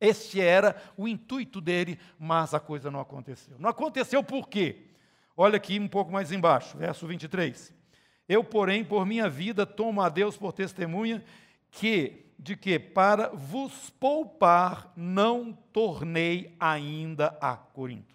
[0.00, 3.56] Este era o intuito dele, mas a coisa não aconteceu.
[3.58, 4.93] Não aconteceu por quê?
[5.36, 7.72] Olha aqui um pouco mais embaixo, verso 23.
[8.28, 11.24] Eu, porém, por minha vida, tomo a Deus por testemunha
[11.70, 18.14] que, de que, para vos poupar, não tornei ainda a Corinto.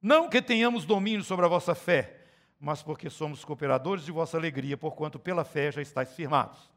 [0.00, 2.20] Não que tenhamos domínio sobre a vossa fé,
[2.58, 6.73] mas porque somos cooperadores de vossa alegria, porquanto pela fé já estáis firmados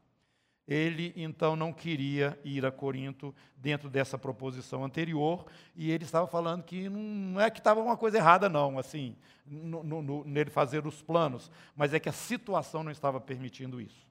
[0.68, 6.62] ele então não queria ir a Corinto dentro dessa proposição anterior, e ele estava falando
[6.62, 11.00] que não é que estava uma coisa errada, não, assim, no, no, nele fazer os
[11.00, 14.06] planos, mas é que a situação não estava permitindo isso.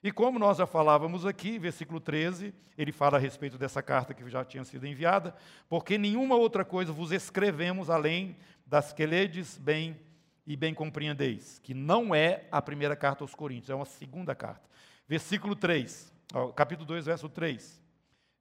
[0.00, 4.30] E como nós já falávamos aqui, versículo 13, ele fala a respeito dessa carta que
[4.30, 5.34] já tinha sido enviada,
[5.68, 9.98] porque nenhuma outra coisa vos escrevemos além das que ledes bem
[10.46, 14.62] e bem compreendeis, que não é a primeira carta aos Coríntios, é uma segunda carta.
[15.08, 16.12] Versículo 3,
[16.54, 17.82] capítulo 2, verso 3.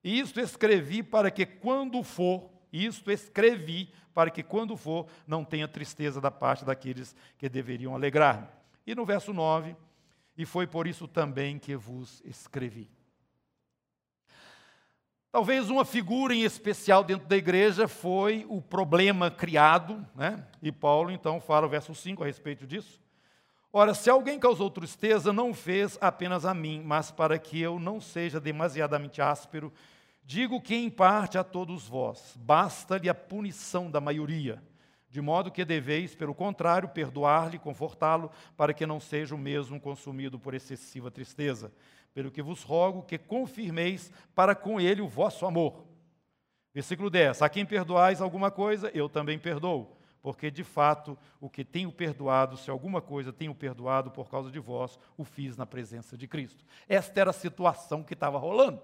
[0.03, 6.21] Isto escrevi para que quando for, isto escrevi para que quando for, não tenha tristeza
[6.21, 8.47] da parte daqueles que deveriam alegrar-me.
[8.87, 9.75] E no verso 9,
[10.37, 12.89] e foi por isso também que vos escrevi.
[15.31, 20.47] Talvez uma figura em especial dentro da igreja foi o problema criado, né?
[20.61, 23.01] E Paulo então fala o verso 5 a respeito disso.
[23.77, 27.99] Ora, se alguém causou tristeza, não fez apenas a mim, mas para que eu não
[27.99, 29.69] seja demasiadamente áspero,
[30.23, 34.63] digo que em parte a todos vós, basta-lhe a punição da maioria,
[35.09, 40.39] de modo que deveis, pelo contrário, perdoar-lhe, confortá-lo, para que não seja o mesmo consumido
[40.39, 41.69] por excessiva tristeza.
[42.13, 45.83] Pelo que vos rogo que confirmeis para com ele o vosso amor.
[46.73, 49.94] Versículo 10: A quem perdoais alguma coisa, eu também perdoo,
[50.25, 54.57] porque de fato o que tenho perdoado, se alguma coisa tenho perdoado por causa de
[54.57, 56.65] vós, o fiz na presença de Cristo.
[56.89, 58.81] Esta era a situação que estava rolando,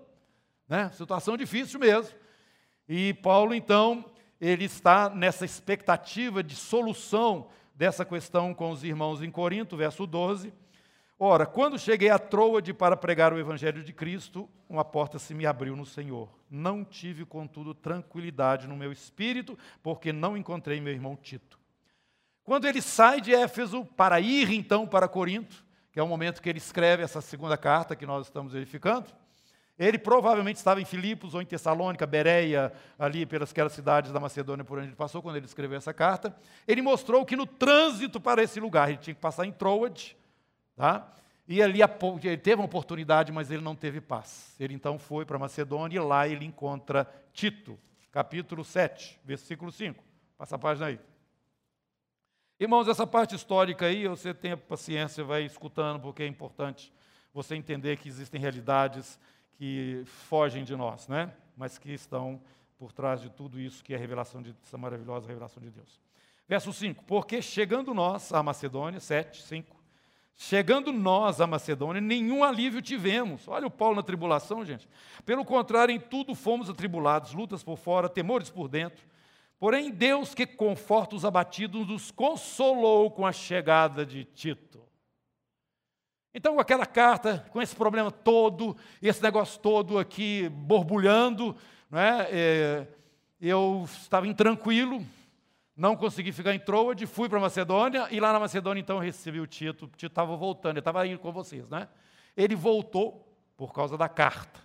[0.70, 0.92] né?
[0.92, 2.16] Situação difícil mesmo.
[2.88, 4.06] E Paulo, então,
[4.40, 10.54] ele está nessa expectativa de solução dessa questão com os irmãos em Corinto, verso 12.
[11.24, 15.46] Ora, quando cheguei a Troade para pregar o Evangelho de Cristo, uma porta se me
[15.46, 16.28] abriu no Senhor.
[16.50, 21.60] Não tive, contudo, tranquilidade no meu espírito, porque não encontrei meu irmão Tito.
[22.44, 26.50] Quando ele sai de Éfeso para ir então para Corinto, que é o momento que
[26.50, 29.06] ele escreve essa segunda carta que nós estamos verificando,
[29.78, 34.66] ele provavelmente estava em Filipos ou em Tessalônica, Bereia, ali pelas aquelas cidades da Macedônia
[34.66, 36.36] por onde ele passou quando ele escreveu essa carta.
[36.68, 40.18] Ele mostrou que no trânsito para esse lugar ele tinha que passar em Troade,
[40.76, 41.14] Tá?
[41.48, 41.80] E ali
[42.24, 44.56] ele teve uma oportunidade, mas ele não teve paz.
[44.60, 47.78] Ele então foi para Macedônia e lá ele encontra Tito,
[48.12, 50.04] capítulo 7, versículo 5.
[50.38, 51.00] Passa a página aí.
[52.60, 56.94] Irmãos, essa parte histórica aí, você tenha paciência, vai escutando, porque é importante
[57.34, 59.20] você entender que existem realidades
[59.54, 61.34] que fogem de nós, né?
[61.56, 62.42] mas que estão
[62.78, 66.00] por trás de tudo isso que é a revelação de essa maravilhosa revelação de Deus.
[66.48, 69.81] Verso 5: Porque chegando nós à Macedônia, 7, 5,
[70.36, 73.48] Chegando nós à Macedônia, nenhum alívio tivemos.
[73.48, 74.90] Olha o Paulo na tribulação, gente.
[75.26, 79.06] Pelo contrário, em tudo fomos atribulados, lutas por fora, temores por dentro.
[79.60, 84.82] Porém, Deus que conforta os abatidos nos consolou com a chegada de Tito.
[86.34, 91.56] Então, com aquela carta, com esse problema todo, esse negócio todo aqui borbulhando,
[91.90, 92.28] não é?
[92.32, 92.88] é
[93.42, 95.04] eu estava intranquilo,
[95.82, 99.48] não consegui ficar em Troade, fui para Macedônia, e lá na Macedônia então recebi o
[99.48, 99.88] Tito.
[99.88, 101.88] Tito estava voltando, ele estava indo com vocês, né?
[102.38, 104.60] Ele voltou por causa da carta.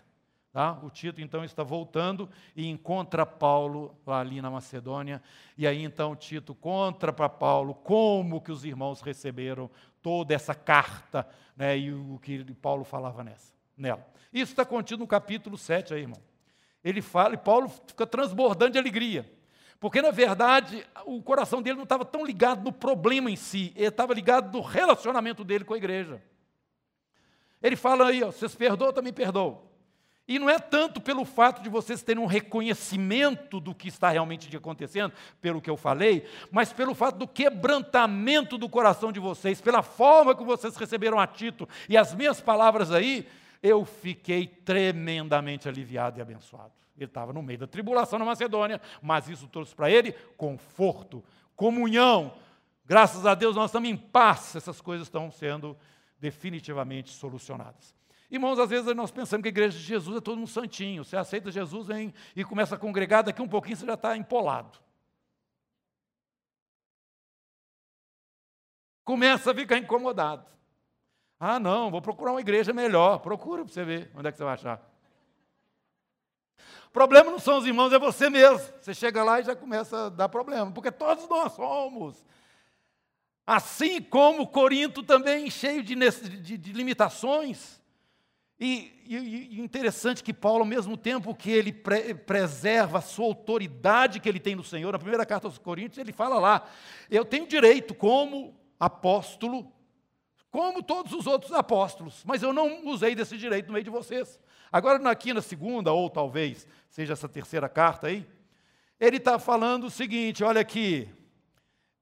[0.53, 0.73] Tá?
[0.83, 5.23] O Tito então está voltando e encontra Paulo lá ali na Macedônia.
[5.57, 9.71] E aí então Tito conta para Paulo como que os irmãos receberam
[10.03, 11.27] toda essa carta
[11.57, 14.07] né, e o que Paulo falava nessa, nela.
[14.31, 16.21] Isso está contido no capítulo 7 aí, irmão.
[16.85, 19.35] Ele fala, e Paulo fica transbordando de alegria.
[19.79, 23.89] Porque, na verdade, o coração dele não estava tão ligado no problema em si, ele
[23.89, 26.23] estava ligado no relacionamento dele com a igreja.
[27.63, 29.67] Ele fala aí, ó, vocês perdoam, também perdoo.
[30.29, 34.55] E não é tanto pelo fato de vocês terem um reconhecimento do que está realmente
[34.57, 39.83] acontecendo, pelo que eu falei, mas pelo fato do quebrantamento do coração de vocês, pela
[39.83, 43.29] forma que vocês receberam a Tito e as minhas palavras aí,
[43.63, 46.73] eu fiquei tremendamente aliviado e abençoado.
[46.97, 51.23] Ele estava no meio da tribulação na Macedônia, mas isso trouxe para ele conforto,
[51.55, 52.35] comunhão.
[52.85, 55.77] Graças a Deus nós estamos em paz, essas coisas estão sendo
[56.19, 57.95] definitivamente solucionadas.
[58.31, 61.05] Irmãos, às vezes nós pensamos que a igreja de Jesus é todo um santinho.
[61.05, 64.79] Você aceita Jesus vem e começa a congregar, daqui um pouquinho você já está empolado.
[69.05, 70.45] Começa a ficar incomodado.
[71.39, 73.21] Ah, não, vou procurar uma igreja melhor.
[73.21, 74.96] Procura para você ver onde é que você vai achar.
[76.97, 78.67] Problema não são os irmãos, é você mesmo.
[78.81, 82.25] Você chega lá e já começa a dar problema, porque todos nós somos.
[83.47, 87.83] Assim como Corinto também cheio de, de, de limitações.
[88.59, 89.15] E, e,
[89.59, 94.27] e, interessante que Paulo, ao mesmo tempo que ele pre, preserva a sua autoridade que
[94.27, 96.67] ele tem no Senhor, na primeira carta aos Coríntios, ele fala lá:
[97.11, 99.71] eu tenho direito como apóstolo,
[100.51, 104.41] como todos os outros apóstolos, mas eu não usei desse direito no meio de vocês.
[104.77, 108.29] Agora, aqui na segunda, ou talvez seja essa terceira carta aí,
[109.01, 111.09] ele está falando o seguinte: olha aqui,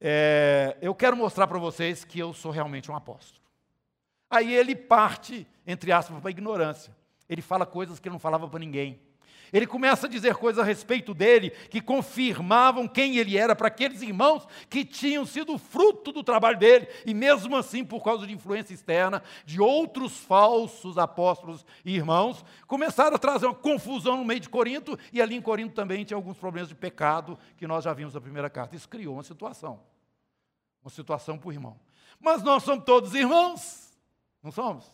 [0.01, 3.41] é, eu quero mostrar para vocês que eu sou realmente um apóstolo.
[4.29, 6.93] Aí ele parte, entre aspas, para a ignorância.
[7.29, 9.01] Ele fala coisas que ele não falava para ninguém.
[9.55, 14.03] Ele começa a dizer coisas a respeito dele que confirmavam quem ele era para aqueles
[14.03, 18.75] irmãos que tinham sido fruto do trabalho dele, e mesmo assim, por causa de influência
[18.75, 24.49] externa de outros falsos apóstolos e irmãos, começaram a trazer uma confusão no meio de
[24.49, 28.13] Corinto, e ali em Corinto também tinha alguns problemas de pecado que nós já vimos
[28.13, 28.75] na primeira carta.
[28.75, 29.79] Isso criou uma situação,
[30.83, 31.79] uma situação para o irmão.
[32.19, 33.97] Mas nós somos todos irmãos,
[34.43, 34.85] não somos?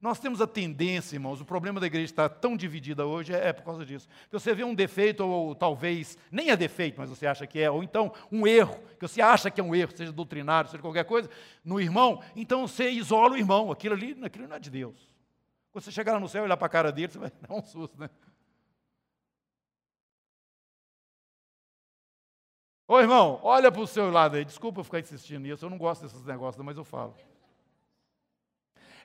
[0.00, 3.52] Nós temos a tendência, irmãos, o problema da igreja estar tão dividida hoje é, é
[3.52, 4.06] por causa disso.
[4.28, 7.70] Que você vê um defeito, ou, talvez, nem é defeito, mas você acha que é,
[7.70, 11.04] ou então um erro, que você acha que é um erro, seja doutrinário, seja qualquer
[11.04, 11.30] coisa,
[11.64, 13.72] no irmão, então você isola o irmão.
[13.72, 15.08] Aquilo ali, aquilo não é de Deus.
[15.72, 17.54] Quando você chegar lá no céu e olhar para a cara dele, você vai dar
[17.54, 18.10] um susto, né?
[22.86, 24.44] Ô irmão, olha para o seu lado aí.
[24.44, 27.14] Desculpa eu ficar insistindo nisso, eu não gosto desses negócios, mas eu falo.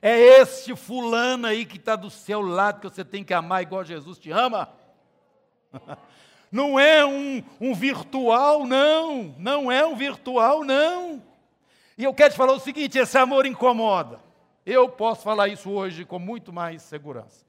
[0.04, 3.84] É esse fulano aí que está do seu lado que você tem que amar igual
[3.84, 4.68] Jesus te ama.
[6.50, 9.34] Não é um, um virtual, não.
[9.38, 11.22] Não é um virtual, não.
[11.96, 14.20] E eu quero te falar o seguinte: esse amor incomoda.
[14.66, 17.46] Eu posso falar isso hoje com muito mais segurança.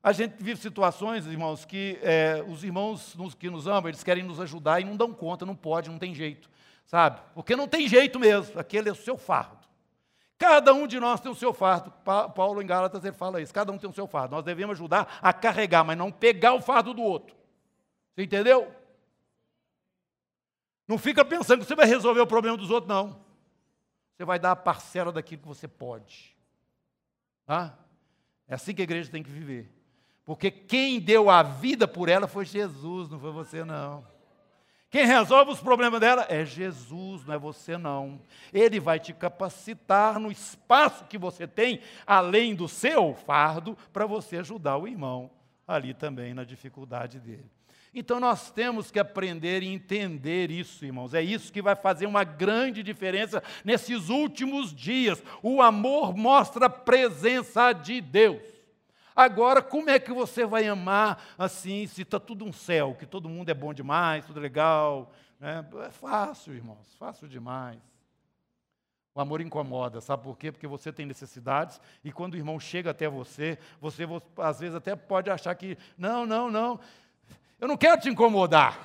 [0.00, 4.40] A gente vive situações, irmãos, que é, os irmãos que nos amam, eles querem nos
[4.40, 6.48] ajudar e não dão conta, não pode, não tem jeito,
[6.86, 7.20] sabe?
[7.34, 9.57] Porque não tem jeito mesmo, aquele é o seu fardo.
[10.38, 11.92] Cada um de nós tem o seu fardo.
[12.34, 14.36] Paulo em Gálatas ele fala isso, cada um tem o seu fardo.
[14.36, 17.36] Nós devemos ajudar a carregar, mas não pegar o fardo do outro.
[18.14, 18.72] Você entendeu?
[20.86, 23.20] Não fica pensando que você vai resolver o problema dos outros, não.
[24.16, 26.36] Você vai dar a parcela daquilo que você pode.
[27.44, 27.76] Tá?
[28.46, 29.70] É assim que a igreja tem que viver.
[30.24, 34.06] Porque quem deu a vida por ela foi Jesus, não foi você não.
[34.90, 38.20] Quem resolve os problemas dela é Jesus, não é você não.
[38.52, 44.38] Ele vai te capacitar no espaço que você tem, além do seu fardo, para você
[44.38, 45.30] ajudar o irmão
[45.66, 47.44] ali também na dificuldade dele.
[47.94, 51.12] Então nós temos que aprender e entender isso, irmãos.
[51.12, 55.22] É isso que vai fazer uma grande diferença nesses últimos dias.
[55.42, 58.57] O amor mostra a presença de Deus.
[59.18, 63.28] Agora, como é que você vai amar assim, se está tudo um céu, que todo
[63.28, 65.10] mundo é bom demais, tudo legal?
[65.40, 65.68] Né?
[65.84, 67.80] É fácil, irmãos, fácil demais.
[69.12, 70.52] O amor incomoda, sabe por quê?
[70.52, 74.04] Porque você tem necessidades e quando o irmão chega até você, você
[74.36, 76.78] às vezes até pode achar que, não, não, não,
[77.58, 78.78] eu não quero te incomodar.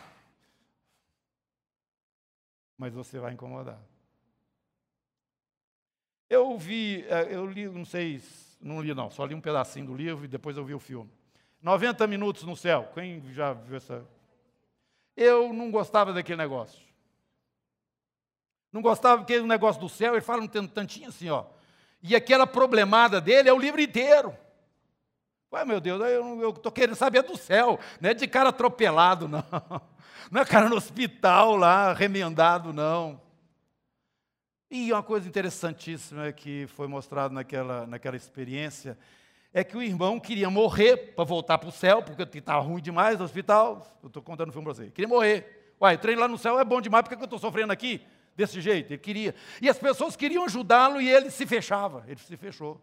[2.76, 3.80] Mas você vai incomodar.
[6.28, 8.20] Eu vi, eh, eu li, não sei
[8.64, 11.12] não li, não, só li um pedacinho do livro e depois eu vi o filme.
[11.62, 12.90] 90 minutos no céu.
[12.94, 14.06] Quem já viu essa?
[15.16, 16.82] Eu não gostava daquele negócio.
[18.72, 21.46] Não gostava porque o negócio do céu, ele fala um tantinho assim, ó.
[22.02, 24.36] E aquela problemada dele é o livro inteiro.
[25.52, 29.44] Ué, meu Deus, eu estou querendo saber do céu, não é de cara atropelado, não.
[30.32, 33.22] Não é cara no hospital lá, remendado, não.
[34.76, 38.98] E uma coisa interessantíssima que foi mostrado naquela, naquela experiência
[39.54, 43.20] é que o irmão queria morrer para voltar para o céu, porque estava ruim demais
[43.20, 43.86] no hospital.
[44.02, 44.90] Eu estou contando o filme para você.
[44.90, 45.76] Queria morrer.
[45.80, 48.02] Uai, treino lá no céu é bom demais, por que eu estou sofrendo aqui?
[48.36, 49.36] Desse jeito, ele queria.
[49.62, 52.82] E as pessoas queriam ajudá-lo e ele se fechava, ele se fechou.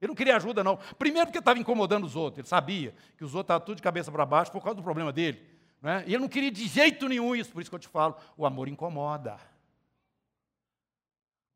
[0.00, 0.78] Ele não queria ajuda, não.
[0.96, 4.12] Primeiro porque estava incomodando os outros, ele sabia que os outros estavam tudo de cabeça
[4.12, 5.42] para baixo por causa do problema dele.
[5.82, 6.04] Né?
[6.06, 8.46] E ele não queria de jeito nenhum isso, por isso que eu te falo, o
[8.46, 9.36] amor incomoda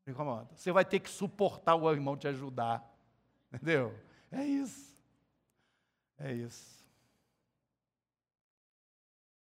[0.07, 0.49] incomoda.
[0.55, 2.83] Você vai ter que suportar o irmão te ajudar.
[3.53, 3.93] Entendeu?
[4.31, 4.97] É isso.
[6.17, 6.81] É isso.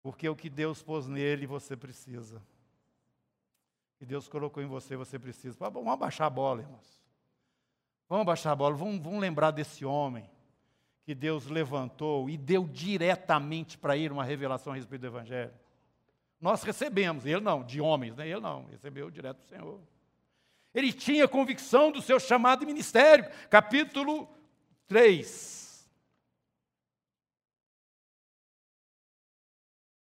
[0.03, 2.37] Porque o que Deus pôs nele, você precisa.
[2.37, 5.57] O que Deus colocou em você, você precisa.
[5.59, 7.03] Vamos abaixar a bola, irmãos.
[8.09, 8.77] Vamos abaixar a bola.
[8.77, 10.31] Vamos, vamos lembrar desse homem
[11.05, 15.53] que Deus levantou e deu diretamente para ele uma revelação a respeito do Evangelho.
[16.41, 18.29] Nós recebemos, ele não, de homens, né?
[18.29, 19.81] ele não, recebeu direto do Senhor.
[20.77, 23.25] Ele tinha convicção do seu chamado ministério.
[23.49, 24.29] Capítulo
[24.87, 25.89] 3.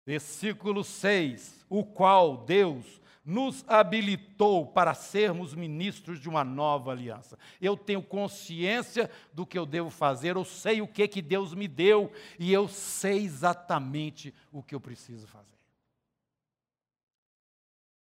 [0.06, 1.66] Versículo 6.
[1.68, 7.38] O qual Deus nos habilitou para sermos ministros de uma nova aliança.
[7.60, 11.68] Eu tenho consciência do que eu devo fazer, eu sei o que, que Deus me
[11.68, 15.52] deu e eu sei exatamente o que eu preciso fazer.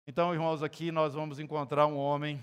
[0.06, 2.42] Então, irmãos, aqui nós vamos encontrar um homem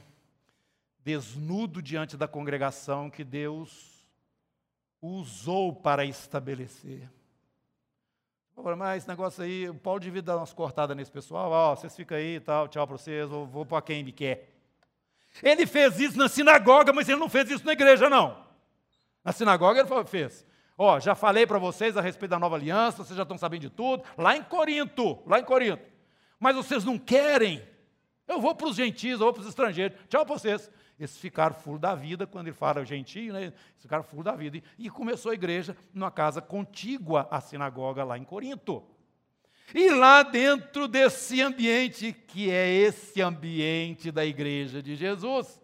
[1.03, 4.05] desnudo diante da congregação que Deus
[5.01, 7.09] usou para estabelecer.
[8.77, 11.95] Mas esse negócio aí, o Paulo devia dar umas cortadas nesse pessoal, ó, oh, vocês
[11.95, 14.49] ficam aí e tal, tchau para vocês, vou, vou para quem me quer.
[15.41, 18.45] Ele fez isso na sinagoga, mas ele não fez isso na igreja, não.
[19.23, 20.45] Na sinagoga ele fez.
[20.78, 23.61] Ó, oh, já falei para vocês a respeito da nova aliança, vocês já estão sabendo
[23.61, 25.84] de tudo, lá em Corinto, lá em Corinto.
[26.39, 27.65] Mas vocês não querem.
[28.32, 29.97] Eu vou para os gentios, eu vou para os estrangeiros.
[30.07, 30.71] Tchau para vocês.
[30.97, 33.43] Eles ficaram full da vida, quando ele fala gentio, né?
[33.43, 34.61] Eles ficaram full da vida.
[34.79, 38.84] E começou a igreja numa casa contígua à sinagoga lá em Corinto.
[39.75, 45.61] E lá dentro desse ambiente, que é esse ambiente da igreja de Jesus,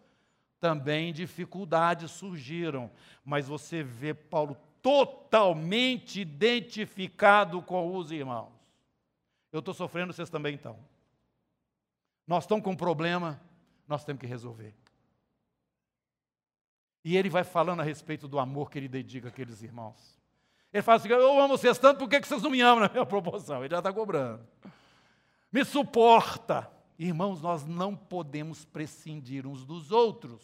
[0.59, 2.91] também dificuldades surgiram,
[3.23, 8.51] mas você vê Paulo totalmente identificado com os irmãos.
[9.53, 10.77] Eu estou sofrendo, vocês também estão.
[12.27, 13.41] Nós estamos com um problema,
[13.87, 14.75] nós temos que resolver.
[17.03, 20.19] E ele vai falando a respeito do amor que ele dedica àqueles irmãos.
[20.73, 23.05] Ele fala assim: Eu amo vocês tanto, por que vocês não me amam na minha
[23.07, 23.63] proporção?
[23.63, 24.45] Ele já está cobrando.
[25.49, 26.69] Me suporta.
[26.99, 30.41] Irmãos, nós não podemos prescindir uns dos outros.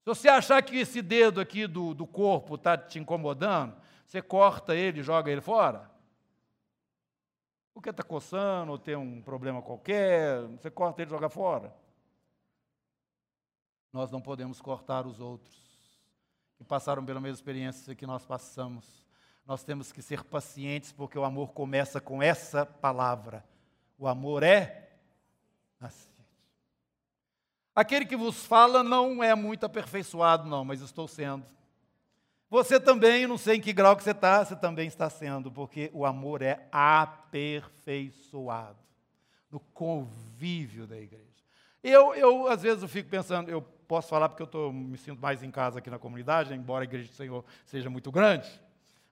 [0.00, 3.76] Se você achar que esse dedo aqui do, do corpo está te incomodando,
[4.06, 5.90] você corta ele joga ele fora.
[7.78, 11.72] Porque está coçando ou tem um problema qualquer, você corta ele e joga fora.
[13.92, 15.56] Nós não podemos cortar os outros
[16.56, 19.06] que passaram pela mesma experiência que nós passamos.
[19.46, 23.44] Nós temos que ser pacientes, porque o amor começa com essa palavra.
[23.96, 24.98] O amor é
[25.78, 26.26] paciente.
[27.76, 31.46] Aquele que vos fala não é muito aperfeiçoado, não, mas estou sendo.
[32.50, 35.90] Você também, não sei em que grau que você está, você também está sendo, porque
[35.92, 38.78] o amor é aperfeiçoado
[39.50, 41.26] no convívio da igreja.
[41.82, 45.20] Eu, eu às vezes, eu fico pensando, eu posso falar porque eu tô, me sinto
[45.20, 48.48] mais em casa aqui na comunidade, embora a igreja do Senhor seja muito grande,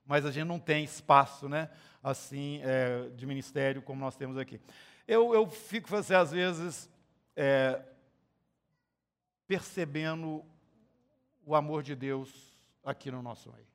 [0.05, 1.69] mas a gente não tem espaço, né,
[2.01, 4.59] assim, é, de ministério como nós temos aqui.
[5.07, 6.89] Eu, eu fico, assim, às vezes,
[7.35, 7.79] é,
[9.47, 10.43] percebendo
[11.45, 12.46] o amor de Deus
[12.89, 13.67] aqui no nosso meio.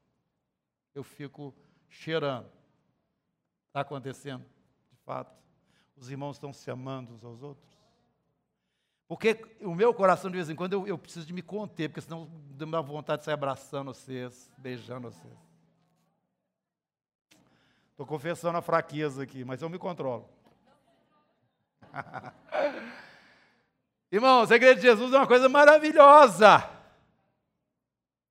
[0.95, 1.55] Eu fico
[1.89, 2.51] cheirando.
[3.69, 4.45] Está acontecendo,
[4.91, 5.35] de fato.
[5.97, 7.71] Os irmãos estão se amando uns aos outros.
[9.07, 12.01] Porque o meu coração, de vez em quando, eu, eu preciso de me conter, porque
[12.01, 15.39] senão dá vontade de sair abraçando vocês, beijando vocês.
[17.91, 20.29] Estou confessando a fraqueza aqui, mas eu me controlo.
[24.11, 26.82] Irmãos, a igreja de Jesus é uma coisa maravilhosa.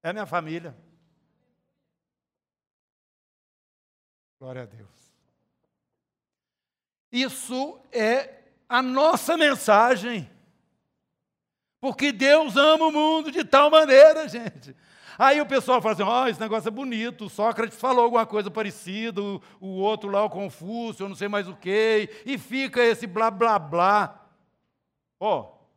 [0.03, 0.75] É a minha família.
[4.39, 4.89] Glória a Deus.
[7.11, 10.29] Isso é a nossa mensagem.
[11.79, 14.75] Porque Deus ama o mundo de tal maneira, gente.
[15.17, 18.49] Aí o pessoal fala assim: ó, oh, esse negócio é bonito, Sócrates falou alguma coisa
[18.49, 22.81] parecida, o, o outro lá, o Confúcio, eu não sei mais o quê, e fica
[22.81, 24.27] esse blá blá blá.
[25.19, 25.67] Ó, oh,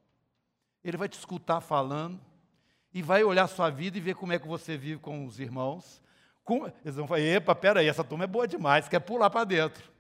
[0.83, 2.19] ele vai te escutar falando,
[2.95, 6.01] e vai olhar sua vida e ver como é que você vive com os irmãos.
[6.45, 9.93] Com, eles vão falar: epa, peraí, essa turma é boa demais, quer pular para dentro.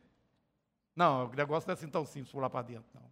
[0.94, 3.02] Não, o negócio não é assim tão simples pular para dentro, não.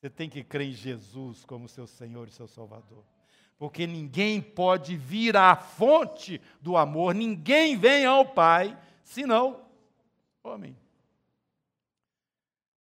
[0.00, 3.04] Você tem que crer em Jesus como seu Senhor e seu Salvador.
[3.56, 9.64] Porque ninguém pode vir à fonte do amor, ninguém vem ao Pai, senão
[10.42, 10.76] homem.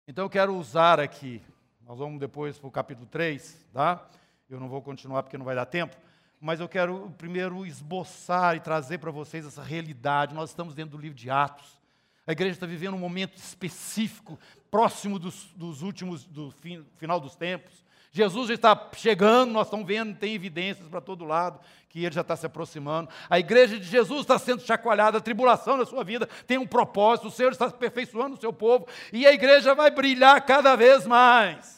[0.07, 1.41] Então eu quero usar aqui,
[1.82, 4.07] nós vamos depois para o capítulo 3, tá?
[4.50, 5.98] Eu não vou continuar porque não vai dar tempo,
[6.39, 10.34] mas eu quero primeiro esboçar e trazer para vocês essa realidade.
[10.34, 11.78] Nós estamos dentro do livro de Atos.
[12.26, 14.39] A igreja está vivendo um momento específico,
[14.72, 17.86] próximo dos, dos últimos, do fim, final dos tempos.
[18.10, 22.22] Jesus já está chegando, nós estamos vendo, tem evidências para todo lado que ele já
[22.22, 23.10] está se aproximando.
[23.30, 27.28] A igreja de Jesus está sendo chacoalhada, a tribulação na sua vida tem um propósito,
[27.28, 31.76] o Senhor está aperfeiçoando o seu povo e a igreja vai brilhar cada vez mais.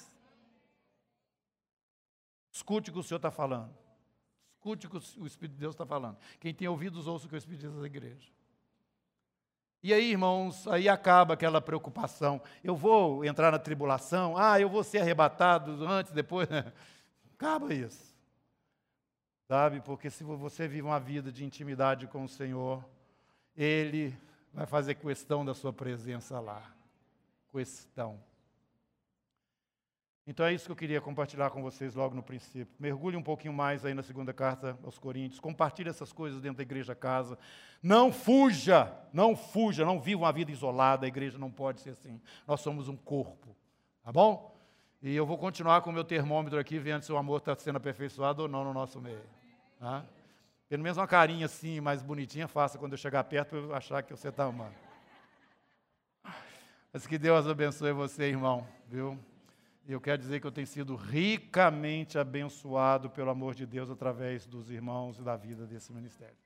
[2.60, 3.74] Escute o que o Senhor está falando.
[4.52, 6.18] Escute o que o Espírito de Deus está falando.
[6.42, 8.30] Quem tem ouvidos, ouça o que o Espírito diz da igreja.
[9.82, 12.42] E aí, irmãos, aí acaba aquela preocupação.
[12.62, 14.36] Eu vou entrar na tribulação?
[14.38, 16.50] Ah, eu vou ser arrebatado antes, depois.
[17.34, 18.14] acaba isso.
[19.48, 19.80] Sabe?
[19.80, 22.84] Porque se você vive uma vida de intimidade com o Senhor,
[23.56, 24.14] Ele
[24.54, 26.76] vai fazer questão da sua presença lá.
[27.54, 28.20] Questão.
[30.30, 32.72] Então é isso que eu queria compartilhar com vocês logo no princípio.
[32.80, 35.40] Mergulhe um pouquinho mais aí na segunda carta aos Coríntios.
[35.40, 37.36] Compartilhe essas coisas dentro da igreja casa.
[37.82, 41.08] Não fuja, não fuja, não viva uma vida isolada.
[41.08, 42.22] A igreja não pode ser assim.
[42.46, 43.56] Nós somos um corpo.
[44.04, 44.56] Tá bom?
[45.02, 47.78] E eu vou continuar com o meu termômetro aqui, vendo se o amor está sendo
[47.78, 49.26] aperfeiçoado ou não no nosso meio.
[49.80, 50.06] Tá?
[50.70, 54.16] Pelo menos uma carinha assim, mais bonitinha, faça quando eu chegar perto eu achar que
[54.16, 54.76] você está amando.
[56.94, 58.68] Mas que Deus abençoe você, irmão.
[58.88, 59.18] Viu?
[59.92, 64.70] Eu quero dizer que eu tenho sido ricamente abençoado pelo amor de Deus através dos
[64.70, 66.38] irmãos e da vida desse ministério.